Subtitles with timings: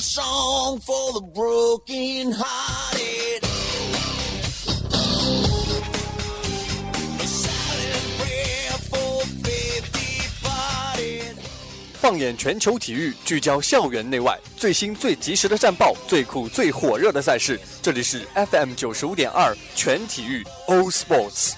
[0.00, 3.44] song for the broken hearted.
[7.18, 11.36] A silent prayer for faith departed.
[12.00, 17.60] 放眼全球体育，聚焦校园内外最新最及时的战报，最酷最火热的赛事。
[17.82, 21.52] 这里是 FM 九十五点二全体育 All Sports。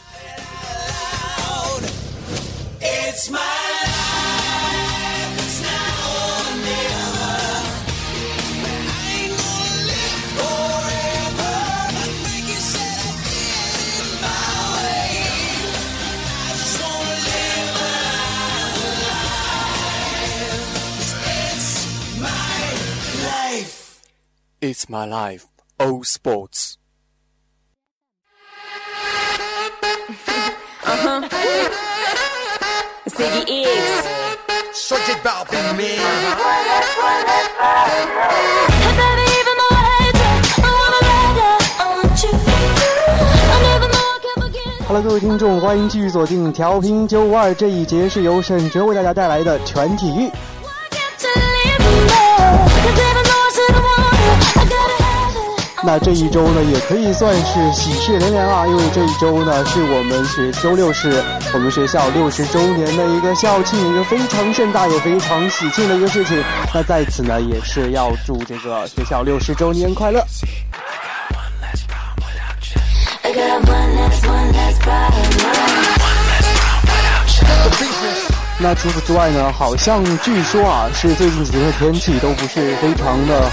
[24.61, 25.05] It's my life.
[25.05, 25.45] It's my life,
[25.79, 26.77] All Sports。
[33.07, 34.07] Ziggy X.
[34.73, 35.97] Search it about me, man.
[38.81, 42.31] Hey baby, even though I hate you, I wanna let you, I want you.
[43.49, 44.87] I never know I can forget.
[44.87, 50.31] Hello，各位听众，欢迎继续锁定调频九五二，这一节是由沈哲为大家带来的全体育。
[55.84, 61.20] 那这一周呢，也可以算是喜事连连啊，因为这一周呢是我们学周六是
[61.52, 66.40] 我们学校六十周年的一个校庆，一个非常盛大也非常喜庆的一个事情。
[66.72, 70.24] 那在此呢，也是要祝这个学校六十周年快乐。
[78.58, 83.50] 那除此之外呢，好像据说啊，是最近几天的天气都不是非常的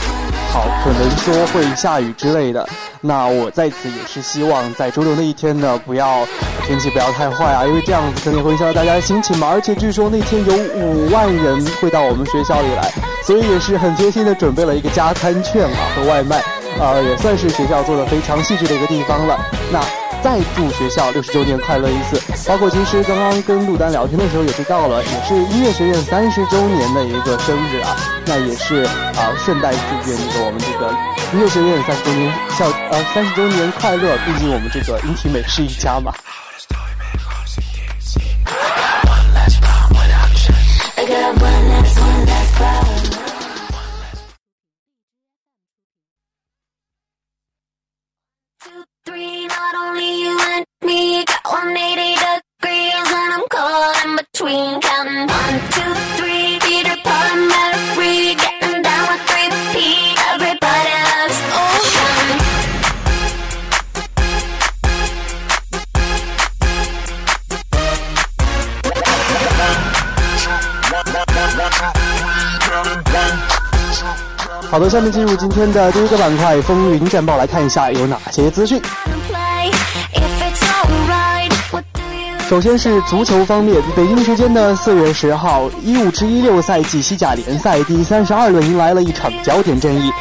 [0.52, 2.68] 好，可能说会下雨之类的。
[3.02, 6.26] 那我在此也是希望在周六那一天呢，不要
[6.66, 9.48] 天气不要太坏啊，因为这样子肯定会影响到大家的心情嘛。
[9.50, 12.92] 而且据说那天有五万人会到我们学校里来，
[13.24, 16.38] 所以也是很贴心的准备了一个加餐券啊和外卖，
[16.80, 19.40] 啊，也算是学校做的非常细致的一个地方了。
[19.72, 19.80] 那。
[20.22, 22.22] 再祝学校六十周年快乐一次！
[22.48, 30.92] 包括其实刚刚跟陆丹聊天的时候也知道了，也是音乐学院三十周年的一个生日啊，那也是啊顺带祝愿这个我们这个
[31.34, 34.18] 音乐学院三十周年校呃三十周年快乐！
[34.26, 36.14] 毕竟我们这个音体美是一家嘛。
[76.50, 78.82] 在风云战报，来看一下有哪些资讯。
[82.50, 90.12] 首先是足球方面，北京时间的四月十号，一五至一六赛季西甲联赛第三十二轮迎来了一场焦点战役。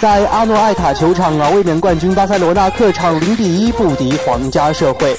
[0.00, 5.14] 在阿诺艾塔球场啊，卫冕冠军巴塞罗那客场零比一不敌皇家社会。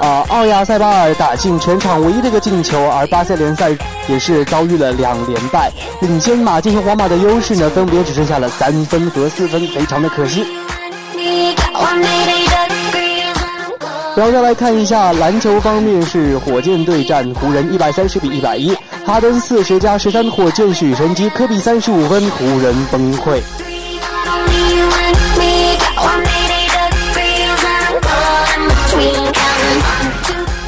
[0.00, 3.70] 啊，奥亚塞巴尔打进全场唯一的一个进球，而巴塞联赛
[4.08, 10.42] 也是遭遇了两连败，领先马竞和皇马的优势呢，分别只剩下了三分和四分，非常的可惜。
[11.14, 14.16] me got 180 degrees, and I'm caught.
[14.16, 18.74] 然后再来看一下篮球方面，是火箭对战湖人一百三十比一百一，
[19.04, 23.38] 哈登四十加十三，火箭取神机，科比三十五分，湖人崩溃。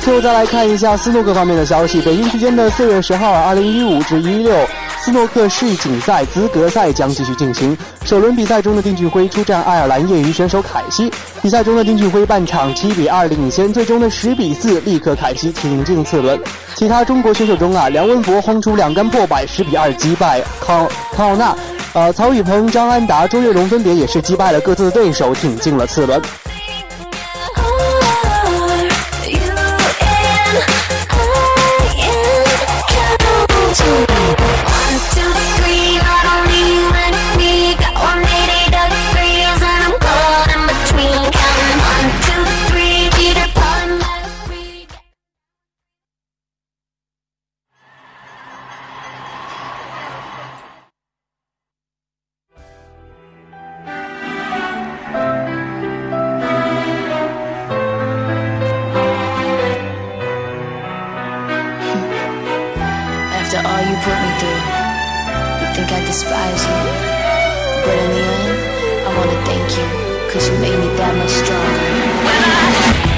[0.03, 4.53] 最后再来看一下斯诺克方面的消息，北京时间的四月十号，二零一五至一六
[4.99, 7.79] 斯诺克世锦赛资格赛将继续进行。
[8.05, 11.09] 首轮比赛中的丁俊晖出战爱尔兰业余选手凯西，
[11.41, 16.37] 比赛中的丁俊晖半场七比二领先，最终的十比四力克凯西挺进次轮。
[16.75, 21.55] 其他中国选手中啊，梁文博轰出两杆破百，十比二击败康康纳。
[21.93, 26.21] 呃，曹宇鹏、张安达、周跃龙分别也是击败了各自的对手，挺进了次轮。
[69.77, 69.87] You,
[70.33, 71.89] cause you made me that much stronger.
[72.23, 72.69] When I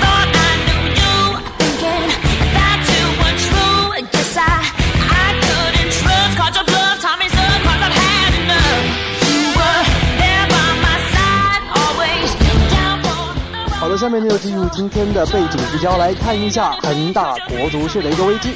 [0.01, 1.15] thought I knew you,
[1.59, 2.09] thinking
[2.55, 4.07] that you were true.
[4.11, 4.63] Guess I,
[5.11, 8.85] I couldn't trust, caught your bluff, taught me some, cause I've had enough.
[9.27, 9.83] You were
[10.19, 12.31] there by my side, always
[12.71, 18.55] down for the 好的，下面就进入今天的背景聚焦，来看一下恒大国足式的一个危机。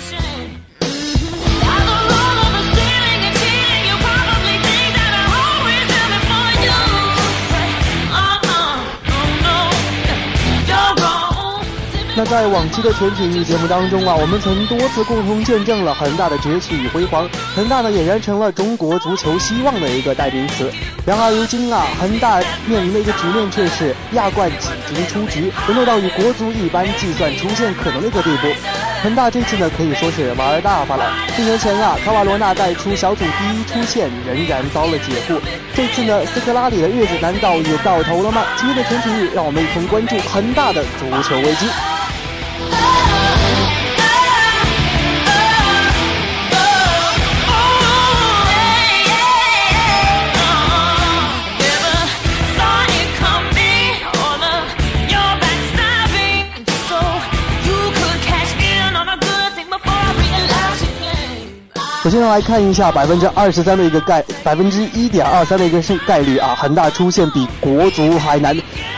[12.19, 20.69] 那在往期的全体育节目当中啊，我们曾多次共同见证了恒大的崛起与辉煌，恒大呢俨然成了中国足球希望的一个代名词。
[21.07, 28.49] 然而如今啊，恒大面临的一个局面却是亚冠几经出局，沦落到与国足一般计算出现可能的一个地步。
[29.01, 31.05] 恒大这次呢可以说是玩大发了。
[31.39, 35.41] 一年前啊，卡瓦罗纳带出小组第一出线，仍然遭了解雇。
[35.73, 38.43] 这次呢，斯科拉里的日子难道也到头了吗？
[38.57, 41.69] 今天的全体育，让我们一同关注恒大的足球危机。
[62.09, 68.57] 首先来看一下百分之二十三的一个概，百分之一点二三的一个胜概率啊，恒大出现比国足还难。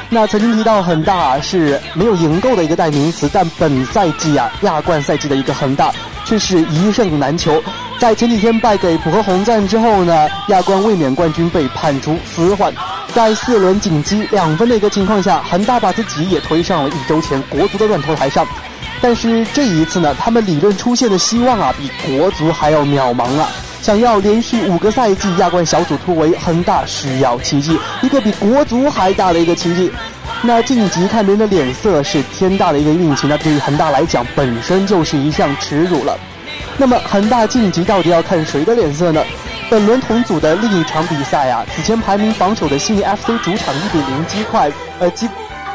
[0.08, 5.92] 那曾经提到恒大是没有赢够的一个代名词，但本赛季啊亚冠赛季的一个恒大
[6.24, 7.60] 却是一胜难求。
[7.98, 12.72] 在前几天败给浦和红钻之后呢，亚冠卫冕冠军被判处死缓。
[13.12, 18.46] 在四轮仅积两分的一个情况下，恒大把自己也推上了一周前国足的断头台上。
[19.02, 23.49] 但是这一次呢，他们理论出现的希望啊，比国足还要渺茫啊！
[23.81, 29.91] 想要连续五个赛季亚冠小组突围，恒大需要奇迹，一个比国足还大的一个奇迹。
[30.43, 36.19] 那晋级看别人的脸色是天大的一个运气，那对于恒大来讲本身就是一项耻辱了。
[36.76, 39.25] 那么恒大晋级到底要看谁的脸色呢？
[39.70, 45.26] 本轮同组的另一场比赛啊，此前排名榜首的悉尼 FC 主场一比零击败呃击。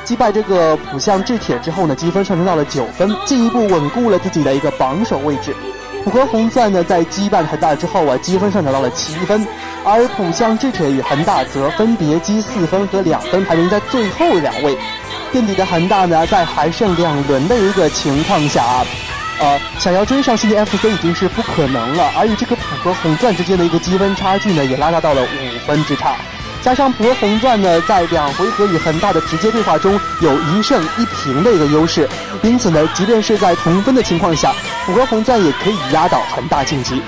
[0.05, 5.53] 击败这个浦项制铁之后呢，积分上升到了九分，进一步稳固了自己的一个榜首位置。
[6.03, 9.45] 浦和红钻呢，在击败恒大之后啊，积分上涨到了七分，
[9.83, 14.77] 而浦项制铁与恒大则分别积四分和两分，排名在最后两位。
[15.31, 18.85] 垫底的恒大呢，在还剩两轮的一个情况下啊，
[19.39, 26.15] 呃，想要追上悉尼 FC 已经是不可能了，而与这个浦和红钻之间的一个积分差距呢，也拉大到了五分之差。
[26.65, 32.09] 加上浦和红钻呢，在两回合与恒大的直接对话中有一胜一平的一个优势，
[32.41, 34.51] 因此呢，即便是在同分的情况下，
[34.83, 37.00] 浦和红钻也可以压倒恒大晋级。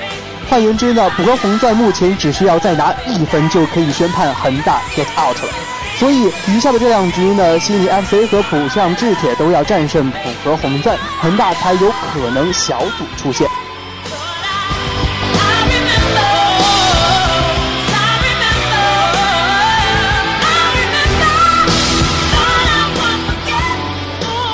[0.47, 5.49] 换言之呢，浦和红钻目前只需要再拿一分就可以宣判恒大 get out 了。
[5.97, 13.49] 所以余下的这两局呢，悉尼 FC 和浦项制铁都要战胜浦和红钻，恒大才有可能小组出线。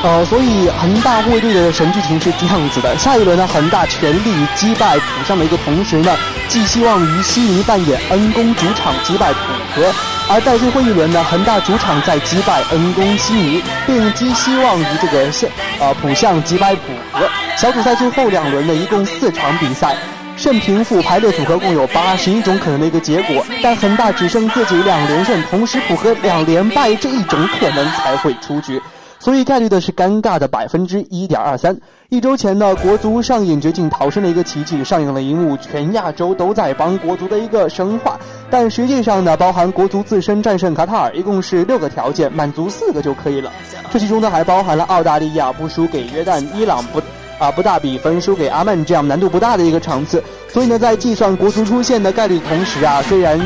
[0.03, 6.13] 呃，所以恒大卫队的神剧情是这样子的：下一轮呢，恒大全力击败浦项的一个同时呢，
[6.49, 9.39] 寄希望于悉尼扮演恩公主场击败浦
[9.73, 9.93] 和；
[10.27, 16.81] 而在最后一轮呢，恒大主场再击败恩公悉尼，并寄希望于这个项呃浦项击败浦
[17.13, 17.25] 和。
[17.55, 19.95] 小组赛最后两轮呢，一共四场比赛。
[20.35, 28.81] 胜平负排列组合共有八十一种可能的一个结果，但恒大只剩自己两连胜，同时浦和两连败这一种可能才会出局。
[29.23, 31.73] 所以概率的是尴尬的百分之一点二三。
[32.09, 38.19] 一周前呢，国足上演绝境逃生的一个奇迹，上映了一幕全亚洲都在帮国足的一个神话。
[38.49, 43.49] 但实际上呢，包含国足自身战胜卡塔尔，一共是六个条件，满足四个就可以了。
[43.93, 47.01] 这其中呢，还包含了澳大利亚不输给约旦、伊朗不
[47.39, 50.21] 啊不大比分输给阿曼这样难度不大的一个场次。
[50.49, 53.39] 所以呢，在计算国足出现的概率同时啊，虽然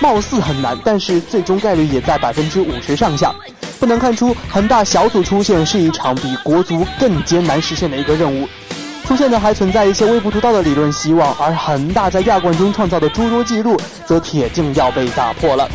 [0.00, 3.32] 貌似很难，但是最终概率也在百分之五十上下。
[3.80, 8.48] 不难看出，恒大小组出线是一场比国足更艰难实现的一个任务。
[9.06, 15.68] 出现呢还存在一些微不足道的理论希望，而恒大在亚冠中创造的诸多纪录，则铁定要被打破了。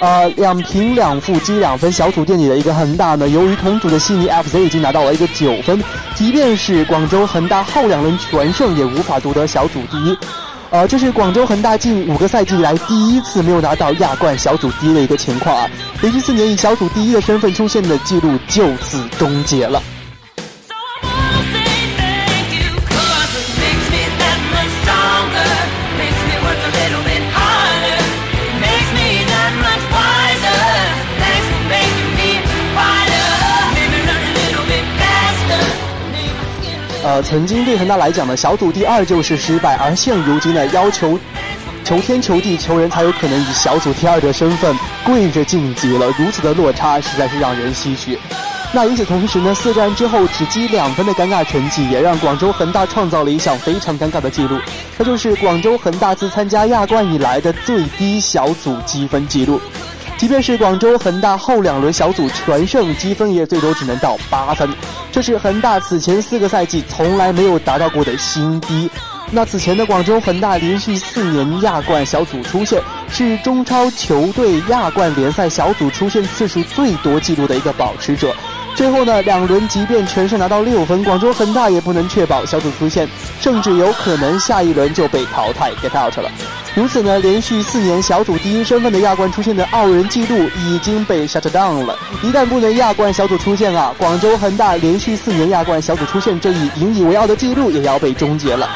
[0.00, 5.82] 呃，两平两负积两分，小组垫底的一个恒大呢，由于同组的悉尼 FC 已经拿到了一个九分，
[6.14, 10.16] 即便是广州恒大后两轮全胜，也无法夺得小组第一。
[10.70, 15.70] 呃，这是广州恒大近五个赛季以来第一次没有拿到亚冠小组第一的一个情况啊！
[16.02, 19.82] 连续四年以小组第一的身份出现的记录就此终结了。
[37.08, 41.18] 呃，曾经对恒大来讲呢，小组第二就是失败，而现如今呢，要求
[41.82, 46.06] 求天求地，球人才有可能以小组第二的身份跪着晋级了。
[46.18, 48.18] 如此的落差，实在是让人唏嘘。
[48.74, 54.58] 那与此同时呢，四战之后只积两分的尴尬成绩，也让广州恒大创造了一项非常尴尬的记录，
[54.98, 59.58] 那就是广州恒大自参加亚冠以来的最低小组积分记录。
[60.18, 64.68] 即便是广州恒大后两轮小组全胜，积分也最多只能到八分，
[65.12, 68.90] 这是恒大此前四个赛季从来没有达到过的新低。
[69.30, 78.34] 那此前的广州恒大连续四年亚冠小组出线，是中超球队亚冠联赛小组出线次数最多纪录的一个保持者。
[78.78, 83.08] 最后呢，两轮即便全胜拿到六分，广州恒大也不能确保小组出线，
[83.40, 86.30] 甚至有可能下一轮就被淘汰 get out 了。
[86.76, 91.98] 如此呢，连续四年小组第一身份的亚冠出线的傲人纪录已经被 shut down 了。
[92.22, 98.70] 一旦不能亚冠小组出线啊，广州恒大连续四年亚冠小组出线这一引以为傲的纪录也要被终结了。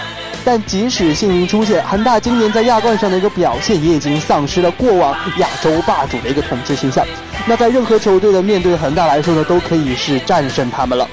[0.44, 7.06] 但即使幸运出线，恒大今年在亚冠上的一个表现也已经丧失了过往亚洲霸主的一个统治形象。
[7.44, 11.08] 那在任何球队的面对恒大来说呢，都可以是战胜他们了。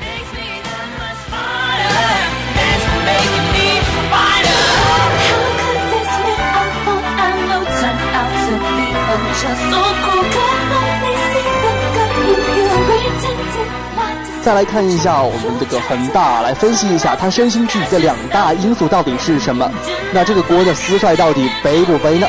[14.41, 19.69] 再来看一下我们这个恒大，来分析一下他身心俱疲的两大因素到底是什么？
[20.13, 22.27] 那这个锅的私帅到底背不背呢？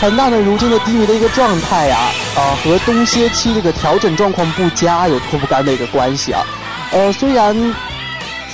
[0.00, 6.40] 很大呢，如今的低迷的一个状态啊，啊、和东歇期这个调整状况不佳有脱不干的一个关系啊。
[6.92, 7.74] 呃，虽然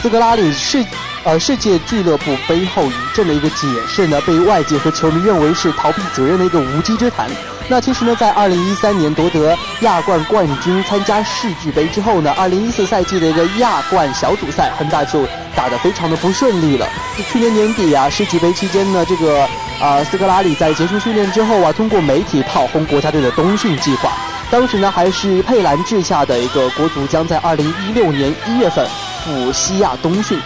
[0.01, 0.83] 斯科拉里世
[1.23, 7.29] 呃世界俱乐部背后一阵的一个解释呢，被外界和球迷认为是逃避责任的一个无稽之谈。
[7.69, 16.87] 那其实呢，在二零一三年夺得亚冠冠军、参加世俱杯之后呢，二零一四赛季的一个亚冠小组赛，恒大就打得非常的不顺利了。
[17.33, 19.49] 去年年底啊，世俱杯期间呢，这个
[19.81, 24.13] 啊、斯科拉里在结束训练之后啊，通过媒体炮轰国家队的冬训计划。
[24.51, 28.87] 当时呢，还是佩兰治下的一个国足将在二零一六年一月份
[29.25, 30.39] 赴西亚冬训。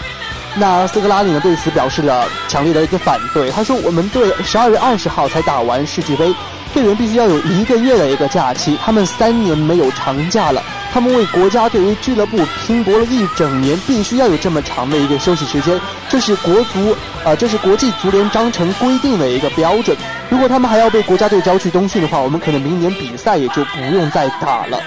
[0.54, 6.34] 那斯科拉里呢对此表示了强烈的一个反对，他说：“我们队十二月二十号才打完世俱杯，
[6.68, 16.94] 队员必须要有一个月的一个假期，他们三年没有长假了，他们为国家队为俱乐部拼搏了一整年，必须要有这么长的一个休息时间，这是国足
[17.24, 19.96] 呃，这是国际足联章程规定的一个标准。
[20.28, 24.80] 如果他们还要被国家队招去冬训的话，我们可能明年比赛也就不用再打了。”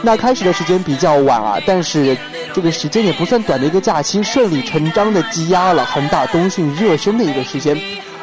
[0.00, 2.16] 那开始的时间比较晚啊，但是
[2.54, 7.76] 这个时间也不算短的一个假期，顺理成章的积压了恒大冬训热身的一个时间。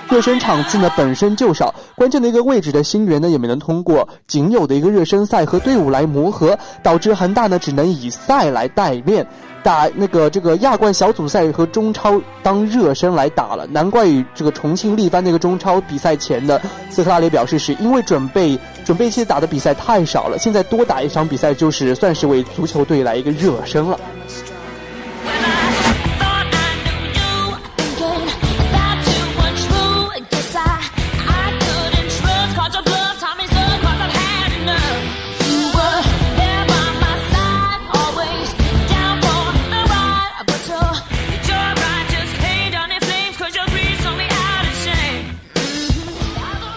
[0.07, 9.25] 热身场次呢本身就少，关键的一个位置的新援呢也没能通过仅有的一个热身赛和队伍来磨合，导致恒大呢只能以赛来代练，
[9.63, 13.65] 打那个这个亚冠小组赛和中超当热身来打了。
[13.67, 23.99] 难怪与这个重庆力帆那个中超比赛前的斯特拉里表示，是因为准备准备期打的比赛太少了，现在多打一场比赛就是算是为足球队来一个热身了。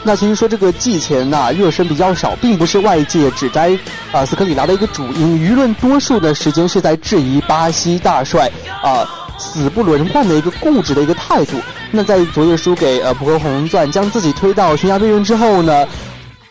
[0.08, 3.78] 那其实说这个季前呐、热身比较少，并不是外界指摘
[4.10, 8.50] 啊、斯科里拉的一个主因，舆论多数的时间是在质疑巴西大帅
[8.82, 11.58] 啊、死不轮换的一个固执的一个态度。
[11.90, 15.86] 那在昨夜输给呃博格红钻，将自己推到悬崖边缘之后呢？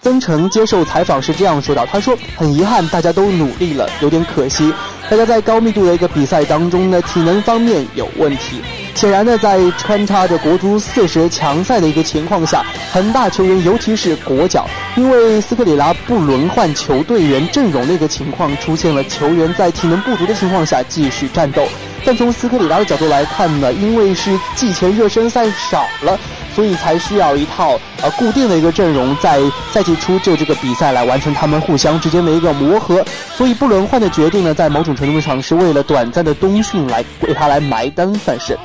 [0.03, 4.71] 曾诚接受采访是这样说的：“他说很遗憾，大家都努力了，有点可惜。
[5.09, 8.61] 大家在高密度的一个比赛当中呢，体能方面有问题。
[8.98, 21.68] 显然呢，在穿插着国足四十强赛的一个情况下，恒大球员，尤其是国脚，因为斯科里拉不轮换球队员阵容的一个情况，出现了球员在体能不足的情况下继续战斗。
[22.04, 26.20] 但从斯科里拉的角度来看呢，因为是季前热身赛少了。”
[26.58, 29.39] 所以才需要一套呃固定的一个阵容，在
[29.72, 33.06] 赛季初就这个比赛来完成他们互相之间的一个磨合。
[33.36, 38.58] 所以不轮换的决定呢，在某种程度上是为了短暂的冬训来为他来埋单，算是。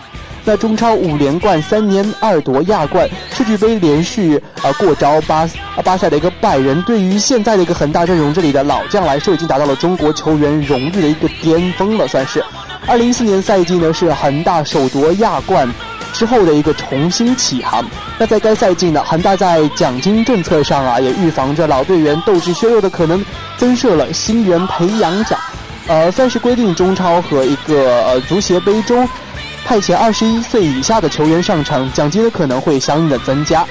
[0.44, 5.48] 那中超五连冠，三年二夺亚冠，世俱杯连续呃过招巴
[5.84, 12.44] 巴塞的一个拜仁，对于现在的一个恒大阵容这里的老将来说，已经达到了中国球员荣誉的一个巅峰了，算是。
[12.86, 15.68] 二零一四年赛季呢，是恒大首夺亚冠。
[16.12, 17.82] 之后的一个重新起航。
[18.18, 23.24] 那在该赛季呢，恒大在奖金政策上啊，也预防着老队员斗志削弱的可能，
[23.56, 25.40] 增设了新援培养奖，
[25.86, 29.08] 呃，算是规定中超和一个足协杯中。
[29.64, 33.66] 派遣二十一岁以下的球员上场，奖金的可能会相应的增加。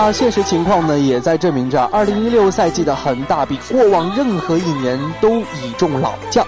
[0.00, 6.46] 那现实情况呢，也在证明着，二零一六赛季的恒大比过往任何一年都倚重老将。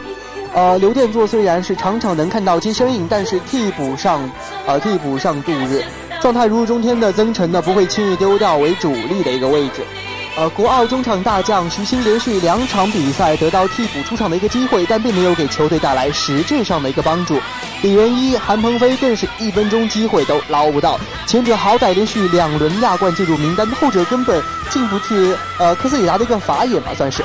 [0.54, 4.20] 呃，刘殿座虽然是常常能看到其身影，但是替补上，
[4.68, 5.82] 呃，替补上度日，
[6.20, 9.82] 状态如日中天的曾诚呢，不会轻易丢掉为主力的一个位置。
[10.40, 17.38] 呃，国奥中场大将徐新连续两场比赛得到替补出场的一个机会，但并没有给球队带来实质上的一个帮助。
[17.82, 27.22] 李元一、韩鹏飞更是一分钟机会都捞不到，前者好歹连续两轮亚冠进入名单，后者根本进不去呃科斯里达的一个法眼吧，算是。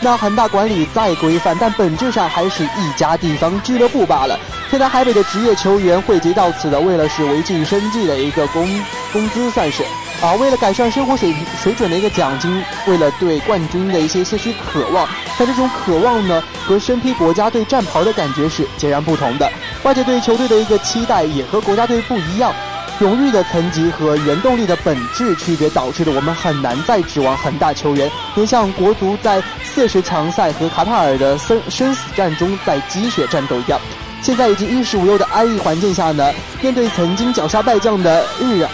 [0.00, 4.40] 那恒大管理再规范，但本质上还是一家地方俱乐部罢了。
[4.70, 8.66] 天南海北的职业球员汇集到此的，为了是维系生计的一个工
[9.12, 9.82] 工资，算是
[10.22, 15.06] 啊，为了改善生活水平水准的一个奖金，为了对冠军的一些些许渴望。
[15.38, 19.50] 但这种渴望呢，和身披国家队战袍的感觉是截然不同的。
[19.82, 22.54] 外界对球队的一个期待也和国家队不一样。
[23.00, 33.80] 荣誉的层级和原动力的本质区别，导致了我们很难再指望恒大球员能像国足在四十强赛和卡塔尔的生生死战中在鸡血战斗一样。
[34.22, 38.64] 现在已经衣食无忧的安逸环境下呢，面对曾经绞杀败将的日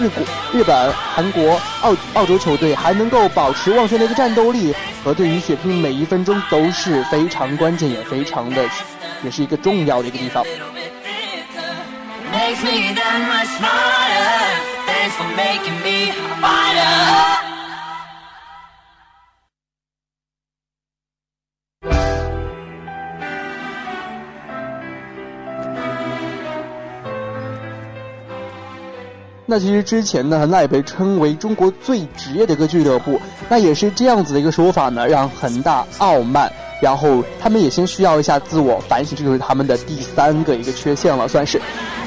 [0.00, 8.64] 日国、日本、韩国、澳澳洲球队，还能够保持旺盛的一个战斗力，和对于血拼每一分钟都是非常关键，也非常的，
[9.22, 10.42] 也是一个重要的一个地方。
[12.32, 14.40] Makes me that much smarter.
[14.86, 17.49] Thanks for making me a fighter.
[29.50, 36.48] 那其实之前呢，恒大也被称为中国最职业的一个俱乐部，那也是这样子的一个说法呢，让恒大傲慢，
[36.80, 41.60] 然后他们也先需要一下自我反省，这就是他们的第三个一个缺陷了，算是。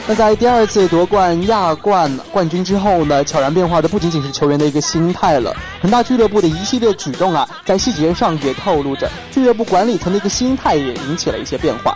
[0.08, 11.94] 那在第二次夺冠亚冠冠军之后呢，悄然变化的不仅仅是球员的一个心态了，恒大俱乐部的一系列举动啊，在细节上也透露着俱乐部管理层的一个心态也引起了一些变化。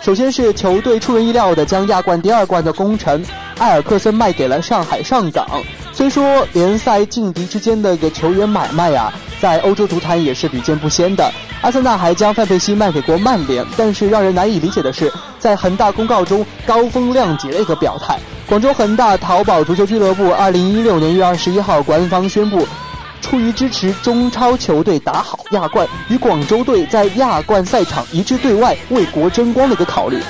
[0.00, 3.22] 首先是球队出人意料的将亚冠第二冠的功臣
[3.58, 5.46] 埃尔克森卖给了上海上港。
[5.92, 11.32] 虽说联赛劲敌之间的一个球员买卖啊，在欧洲足坛也是屡见不鲜的。
[11.62, 18.18] 阿森纳还将范佩西卖给过曼联，但是让人难以理解的是，在恒大公告中高风亮节的一个表态。
[18.46, 22.66] 广州恒大淘宝足球俱乐部二零一六年一月二十一号官方宣布。
[23.22, 30.20] 出于支持中超球队打好亚冠，与广州队在亚冠赛场一致对外，为国争光的一个考虑。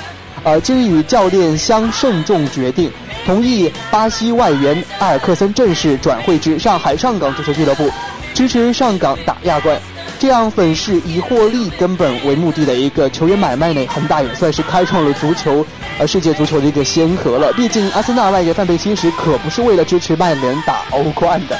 [0.43, 2.91] 呃，今日与教练相慎重决定，
[3.27, 7.91] 同意巴西外援埃尔克森正式转会至上海上港足球俱乐部，
[8.33, 9.77] 支持上港打亚冠。
[10.17, 15.63] 这样粉饰以获利根本为目的的一个球员买卖呢，恒大也算是开创了足球
[15.99, 17.51] 呃世界足球的一个先河了。
[17.51, 21.59] 毕竟阿森纳外援范佩西时，可不是为了支持曼联打欧冠的。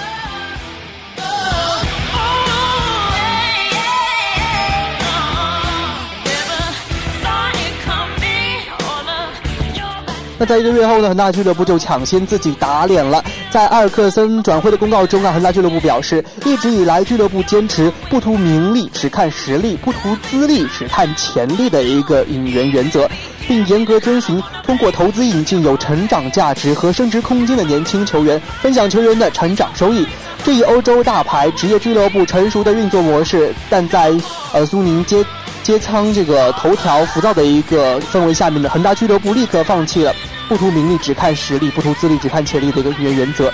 [10.39, 13.23] 那在一个月后呢，恒大俱乐部就抢先自己打脸了。
[13.49, 23.09] 在埃尔克森转会的公告中啊，恒大俱乐部表示，一直以来俱乐部坚持不图名利，只看实力；不图资历，只看潜力的一个引援原则，
[23.47, 30.05] 并严格遵循通过投资引进有成长价值和升值空间的年轻球员，分享球员的成长收益。
[30.43, 34.13] 这一欧洲大牌职业俱乐部成熟的运作模式，但在
[34.53, 35.25] 呃苏宁接
[35.67, 40.15] 接仓这个头条浮躁的一个氛围下面的恒大俱乐部立刻放弃了
[40.47, 43.51] 不图名利只看实力、不图资历只看潜力的一个原原则，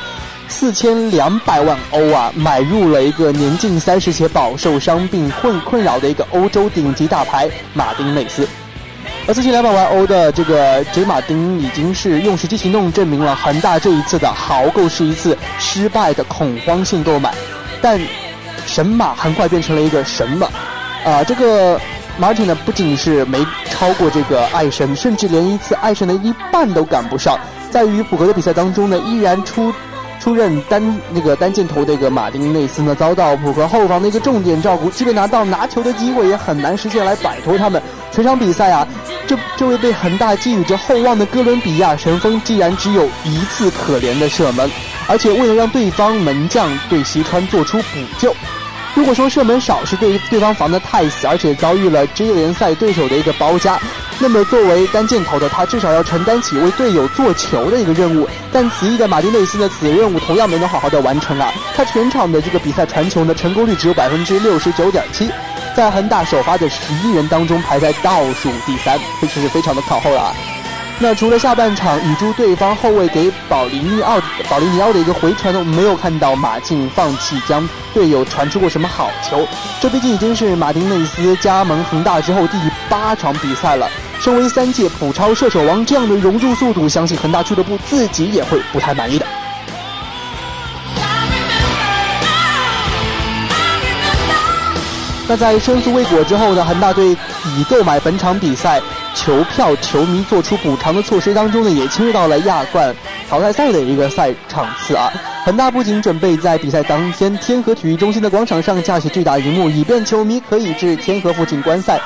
[0.48, 8.48] 四千两百万欧啊买入了一个年近三十且饱受伤病困困扰的一个欧洲顶级大牌马丁内斯。
[9.28, 17.34] 而四千两百万欧的这个 J 马丁已经是用实际行动证明了恒大这一次的豪购是一次失败的恐慌性购买，
[17.82, 18.00] 但
[18.68, 20.48] 神马很快变成了一个神马，
[21.04, 21.82] 啊，这个
[22.20, 27.38] Martin 呢不仅是没超过这个爱神，甚至连一次爱神的一半都赶不上。
[27.72, 29.74] 在与普和的比赛当中呢，依然出
[30.20, 37.82] 出任单那个单箭头的一个马丁内斯呢，遭到普和后防的一个重点照顾，即便拿到拿球的机会，也很难实现来摆脱他们。
[38.12, 38.88] 全场比赛啊，
[39.26, 44.70] 这这位被恒大寄予着厚望的哥伦比亚神锋，竟然只有一次可怜的射门，
[45.08, 48.34] 而且为了让对方门将对西川做出补救，
[48.96, 53.80] 如果说射门少是对于对方防得太死，而且遭遇了职业联赛对手的一个包夹，
[54.20, 58.30] 那么作为单箭头的他，至少要承担起为队友做球的一个任务。
[58.52, 61.52] 但此役的马丁内斯呢，此任务同样没能好好的完成啊！
[61.76, 65.28] 他全场的这个比赛传球呢成功率只有百分之六十九点七，
[65.76, 70.34] 在恒大首发的十一人当中排在倒数第三，这是非常的靠后了啊！
[71.04, 79.46] 那除了下半场与诸对方后卫给保利尼奥保利尼奥的一个回传呢，我们没有看到马竞放弃将队友传出过什么好球。
[79.82, 83.90] 这毕竟已经是马丁内斯加盟恒大之后第八场比赛了。
[84.22, 89.26] 身为三届普超射手王，这样的融入速度，相信恒大俱乐部自己也会不太满意的。
[95.28, 97.10] 那在申诉未果之后呢，恒大队
[97.58, 98.82] 已购买本场比赛
[99.16, 102.96] 球票球迷做出补偿的措施当中呢，也侵入到了亚冠
[103.30, 105.12] 淘汰赛的一个赛场次啊。
[105.46, 112.00] 恒大不仅准备在比赛当天天河体育中心的广场上架起巨大荧幕，以便球迷可以至天河附近观赛，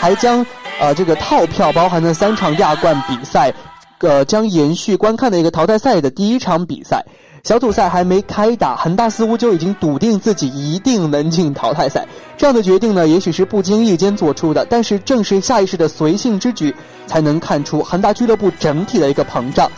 [0.00, 0.44] 还将
[0.80, 3.52] 呃这个套票包含的三场亚冠比赛，
[4.00, 7.04] 呃将延续观看的一个淘汰赛的第一场比赛。
[7.44, 12.06] 小组赛还没开打，恒大似乎就已经笃定自己一定能进淘汰赛。
[12.36, 16.74] 这样的决定呢，也许是不经意间做出的，但是正是下意识的随性之举，
[17.06, 19.70] 才能看出恒大俱乐部整体的一个膨胀。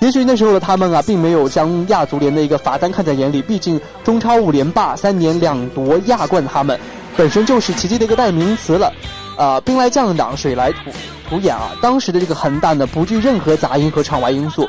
[0.00, 6.78] 也许那时候的他们啊，并没有将亚足联的一个罚单看在眼里，毕竟中超五连霸、三年两夺亚冠，他们
[7.16, 8.92] 本身就是奇迹的一个代名词了。
[9.36, 10.90] 呃，兵来将挡，水来土
[11.28, 11.72] 土掩啊！
[11.80, 14.68] 当时的这个恒大呢，不惧任何杂音和场外因素。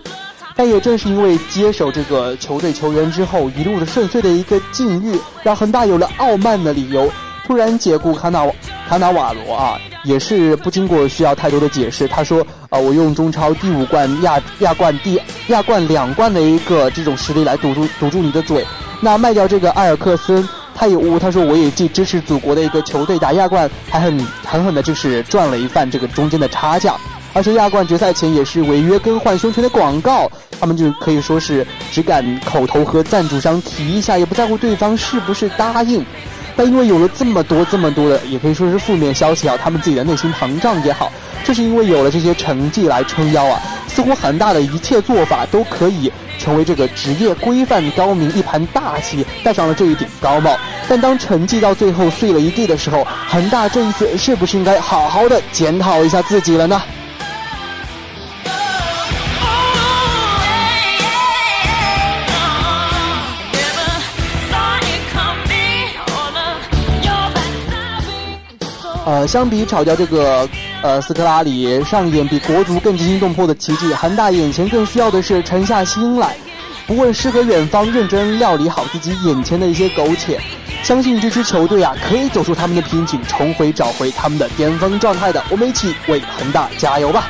[0.55, 7.11] 但也正是因为接手这个球队球员之后一路的顺遂的一个境遇，让恒大有了傲慢的理由。
[7.45, 8.43] 突然解雇卡纳
[8.89, 12.07] 卡纳瓦罗啊，也是不经过需要太多的解释。
[12.07, 12.41] 他说
[12.71, 18.65] ：“啊，我用中超第五冠亚亚冠第亚冠两冠的一个这种实力来堵住堵住你的嘴。”
[18.99, 26.95] 那卖掉这个埃尔克森，他也他说我也既支持祖国的一个球队打亚冠，还很狠狠的就是赚了一番这个中间的差价。
[27.35, 36.03] 而且亚冠决赛前也是违约更换胸前的广告，他们就可以说是只敢口头和赞助商提一下，也不在乎对方是不是答应。
[36.55, 41.11] 但因为有了这么多这么多的，也可以说是负面消息啊，他们自己的内心膨胀也好，
[41.43, 50.57] 就是因为有了这些成绩来撑腰啊，似乎恒大的一切做法都可以成为这个职业规范高明一盘大棋，戴上了这一顶高帽。
[50.87, 56.81] 但当成绩到最后碎了一地的时候，恒大这一次是不是应该好好的检讨一下自己了呢？
[69.05, 70.49] 呃，相比炒掉这个
[70.81, 76.35] 呃斯科拉里，上演比国足更惊心动魄的奇迹，恒大眼前更需要的是沉下心来，
[76.87, 80.39] 不问诗和远方，认真料理好自己眼前的一些苟且。
[80.81, 85.43] 相信这支球队啊，可以走出他们的瓶颈，重回找回他们的巅峰状态的。
[85.51, 87.29] 我们一起为恒大加油吧！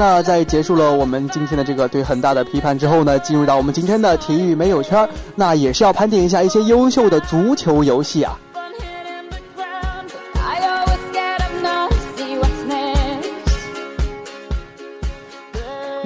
[0.00, 8.34] 那在结束了我们今天的这个对恒大的批判之后呢，进入到我们今天的体育没有圈那也是要盘点一下一些优秀的足球游戏啊。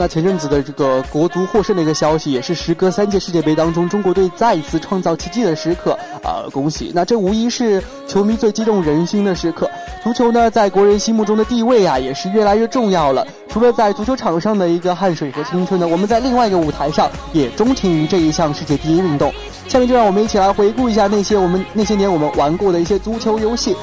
[0.05, 6.45] 那前阵子的这个国足获胜的一个消息，也是时隔三届世界杯当中中国队再一次创造奇迹的时刻啊！
[6.53, 6.93] 恭喜！
[6.95, 9.67] 那这无疑是球迷最激动人心的时刻。
[10.03, 13.27] 足球呢，在国人心目中的地位啊，也是越来越重要了。
[13.49, 19.33] 除了在足球场上的一个汗水和青春呢，我们在另外一个舞台上也钟情于这一项世界第一运动。
[19.69, 23.75] 下面就让我们一起来回顾一下那些我们那些年我们玩过的一些足球游戏。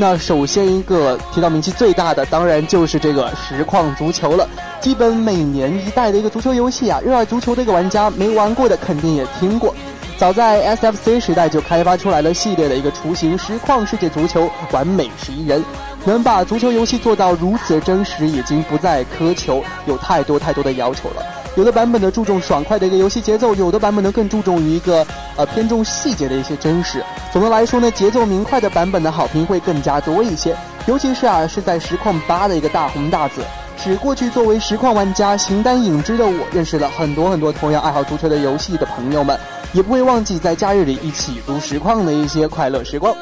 [0.00, 4.48] 那首先一个提到名气最大的，当然就是这个实况足球了。
[4.80, 9.74] 基本每年一代的一个足球游戏啊，热爱足球的一个玩家没玩过的肯定也听过。
[10.16, 15.64] 早在 SFC 时代就开发出来了系列的一个雏形——实况世界足球，完美十一人，
[16.04, 21.22] 能把足球游戏做到如此真实，已经不再苛求有太多太多的要求了。
[21.58, 25.04] 有的版本呢注重爽快的一个游戏节奏，有的版本呢更注重于一个
[25.36, 27.02] 呃偏重细节的一些真实。
[27.32, 33.42] 总的来说呢，节奏明快的版本的好评会更加多一些，尤其是啊是在实况八的一个大红大紫。
[33.76, 39.36] 使过去作为实况玩家形单影只的我，认识了很多很多同样爱好足球的游戏的朋友们。
[39.72, 43.12] 也不会忘记在假日里一起读实况的一些快乐时光。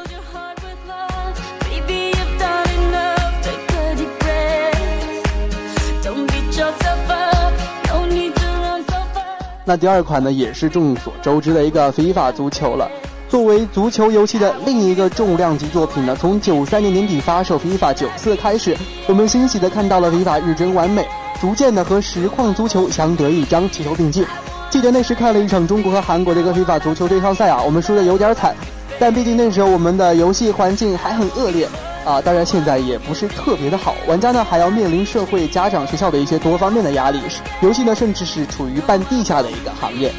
[9.68, 12.88] 那第二款呢，也是众所周知的一个 FIFA 足球了。
[13.29, 18.76] 作为足球游戏的另一个重量级作品呢，从九三年年底发售 FIFA 九四开始，
[19.09, 21.05] 我们欣喜的看到了 FIFA 日臻完美，
[21.40, 24.24] 逐渐的和实况足球相得益彰，齐头并进。
[24.70, 28.55] 记得那时看了一场中国和韩国的一个 FIFA 足球对抗赛啊，我们输的有点惨，
[29.00, 31.68] 但毕竟那时候我们的游戏环境还很恶劣
[32.07, 37.21] 啊，当然现在也不是特别的好，玩家呢还要面临社会、家长、学校的一些多方面的压力，
[37.61, 40.12] 游戏呢甚至是处于半地下的一个行业。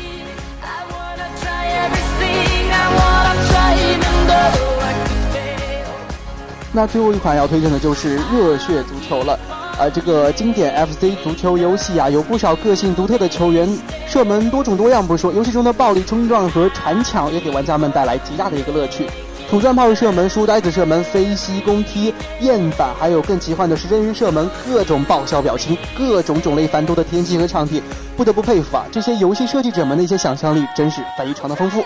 [6.73, 9.39] 那最后一款要推荐的就是热血足球了。
[9.79, 13.65] 呃，这个经典 FC 足球游戏啊，有不少个性独特的球员，
[14.05, 19.07] 射门多种多样不说，游戏中的暴力冲撞和铲抢也给玩家们带来极大的一个乐趣。
[19.49, 27.81] 土钻炮射门、书呆子射门、飞膝攻踢、燕反，还有更奇幻的是真人射门，各种爆笑表情，各种种类繁多的天气和场地，
[28.17, 28.83] 不得不佩服啊！
[28.91, 31.81] 这些游戏设计者们的一些想象力真是非常的丰富。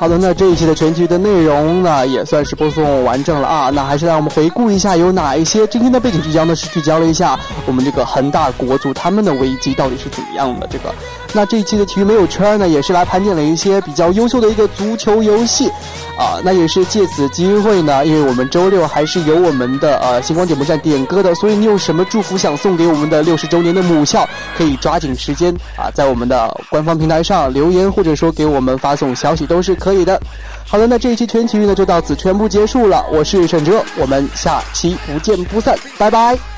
[0.00, 3.68] 好的，那这一期的全局的内容呢，也算是播送完整了啊。
[3.70, 6.54] 那还是让我们回顾一下有哪一些今天的背景聚焦呢？
[6.54, 10.68] 是聚焦了一下我们这个恒大国足他们的危机到底是怎么样的。
[10.68, 10.94] 这个，
[11.32, 15.68] 那这一期的体育没有圈呢，也是来盘点了一些比较优秀的一个足球游戏
[16.18, 16.40] 啊。
[16.44, 30.20] 那也是借此机会呢，因为我们周六还是有我们的呃星光点播站点歌的，所以你有什么祝福想送给我们的六十周年的母校，可以抓紧时间啊，在我们的官方平台上留言，或者说给我们发送消息都是可以的。
[30.66, 36.57] 好的，那这一期全体育呢就到此全部结束了，我是沈哲，我们下期不见不散，拜拜。